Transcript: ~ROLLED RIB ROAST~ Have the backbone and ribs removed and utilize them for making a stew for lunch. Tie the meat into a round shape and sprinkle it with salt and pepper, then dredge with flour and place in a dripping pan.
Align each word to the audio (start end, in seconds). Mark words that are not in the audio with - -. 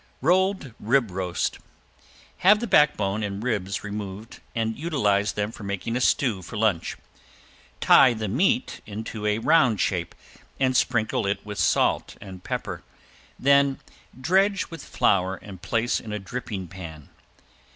~ROLLED 0.21 0.73
RIB 0.79 1.11
ROAST~ 1.11 1.59
Have 2.37 2.59
the 2.59 2.65
backbone 2.65 3.21
and 3.21 3.43
ribs 3.43 3.83
removed 3.83 4.39
and 4.55 4.75
utilize 4.75 5.33
them 5.33 5.51
for 5.51 5.61
making 5.61 5.95
a 5.95 6.01
stew 6.01 6.41
for 6.41 6.57
lunch. 6.57 6.97
Tie 7.81 8.15
the 8.15 8.27
meat 8.27 8.81
into 8.87 9.27
a 9.27 9.37
round 9.37 9.79
shape 9.79 10.15
and 10.59 10.75
sprinkle 10.75 11.27
it 11.27 11.45
with 11.45 11.59
salt 11.59 12.17
and 12.19 12.43
pepper, 12.43 12.81
then 13.37 13.79
dredge 14.19 14.71
with 14.71 14.83
flour 14.83 15.35
and 15.35 15.61
place 15.61 15.99
in 15.99 16.11
a 16.11 16.17
dripping 16.17 16.67
pan. 16.67 17.09